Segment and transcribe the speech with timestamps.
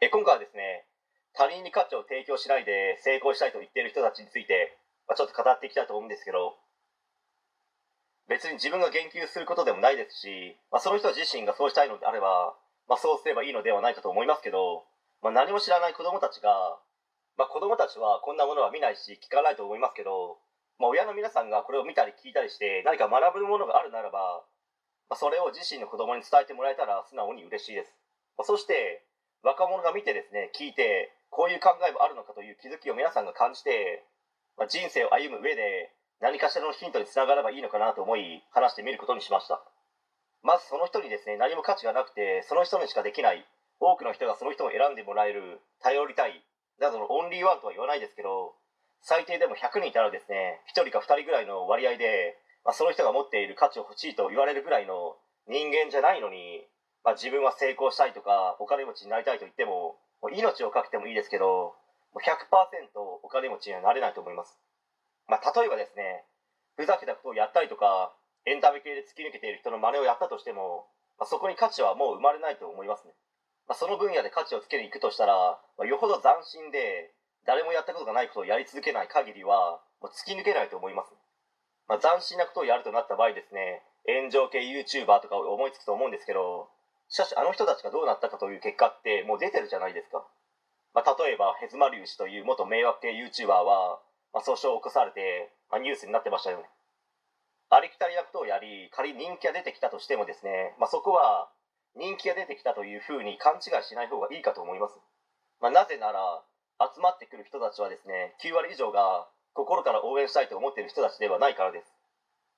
[0.00, 0.84] え今回はですね
[1.32, 4.76] 他人に価値を提供しないで成功したいと言っている人たちについて、
[5.08, 6.56] まあ、ちょっと語っていきたいと思うんですけど
[8.28, 12.56] 別に自分が言及することでもないですし、まあ、その人自身がそうしたいのであれば、
[12.88, 14.84] まあ、そうすればいいのではないかと思いますけど、
[15.22, 16.76] まあ、何も知らない子供たちが、
[17.38, 20.36] まあ、子供たちはこんなものは見ないし聞かないと思いますけど、
[20.78, 24.42] まあ、親の皆さんがこれを見たり聞いたりして何か学ぶものがあるならば、
[25.08, 27.94] まあ、それを自身の子供に伝えてもらえたら素直に嬉しいです、
[28.36, 29.05] まあ、そして
[29.46, 34.02] 若者が見てですね聞いてこういう考えもあるのかという気づきを皆さんが感じて、
[34.58, 39.62] まあ、人生を歩む上で何かしらのヒントにつながればいいのかなと思い話してみることにしました。
[40.42, 43.46] まずその人にですね何も価値がなくてその人にしかできない。
[43.78, 46.42] 多くの人がその人を選んでもらえる頼りたい。
[46.80, 48.54] などのオンリーワンとは言わないですけど
[49.00, 55.16] 最低でも100人いたらですね1人か2人ぐらいの割合で、まあ、その人が持っている価値を欲しいと言われるぐらいの
[55.48, 56.66] 人間じゃないのに
[57.06, 61.78] まあ、自分は成功したいとかお金持ちになりたいと言ってももう命をかけてもいいですけど
[62.10, 64.58] もう100%お金持ちにはなれないと思います、
[65.30, 66.26] まあ、例えばですね
[66.74, 68.10] ふざけたことをやったりとか
[68.42, 73.14] エンタメ系で突き抜けている人の真似をやったとしても、まあ、そこに価値はもう生まれないと思いますね、
[73.70, 77.14] まあ、その分野で価値をつけに行くとしたら、まあ、よほど斬新で
[77.46, 81.14] 誰もやったことがないことをやり続けない限りはもう突き抜けないと思います、
[81.86, 86.66] まあ、斬新なことをやるとなった場合ですね炎上系 YouTuber とか思いつくと思うんですけど
[87.08, 90.26] しかしあの人たちがどうなったかという結果ってもう出てるじゃないですか、
[90.94, 94.00] まあ、例えばヘズマリウ氏という元迷惑系 YouTuber は、
[94.32, 96.64] まあ、訴訟を起こされて、まあ、ニュースになってましたよね。
[97.68, 101.50] ありきたりなことをやり仮に人気が出てきたとしてもですね、まあ、そこは
[101.96, 104.94] 人気が出てきたというふうに勘違いしない方がいいかと思います、
[105.60, 106.44] まあ、なぜなら
[106.78, 111.95] 集まってくる人たちはですね9割以上が心から応援したいと思っている人たちではないからです。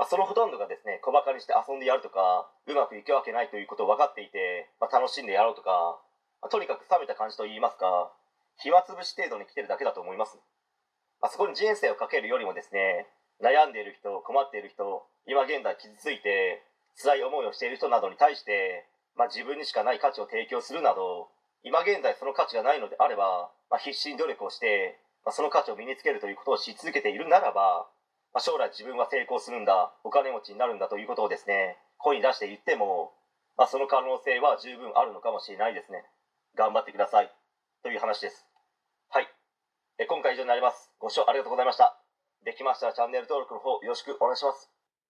[0.00, 6.00] まあ、そのほとんどがですね小バカにして遊んでやるとかうまくいくわけないということを分かっていて、まあ、楽しんでやろうとか、
[6.40, 8.08] まあ、とにかく冷めた感じといいますか
[8.56, 10.40] 暇つぶし程度に来てるだけだと思います、
[11.20, 13.12] ま、そこに人生をかけるよりもですね
[13.44, 16.64] 悩んでいる人困っている人今現在傷ついて
[16.96, 18.88] 辛い思いをしている人などに対して、
[19.20, 21.28] ま、自分にしかない価値を提供するなど
[21.60, 24.96] 今現在その価値がないのであれば、ま、必死に努力をして、
[25.28, 27.84] ま、その価値を身につけるということをし続けているならば
[28.32, 33.12] まあ、将来自分は成功するんだお金持ちになるんだということをですね声に出して言っても、
[33.56, 36.04] まあ、その可能性は十分あるのかもしれないですね。
[36.56, 37.30] 頑張ってください。
[37.82, 38.46] という話です。
[39.10, 39.28] はい。
[39.98, 40.90] え今回以上になります。
[40.98, 42.00] ご視聴ありがとうございました。
[42.44, 44.79] できましたらチャンネル登録の方よろしくお願いします。